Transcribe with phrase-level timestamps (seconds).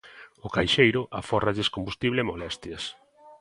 [0.45, 2.83] O caixeiro afórralles combustible e molestias.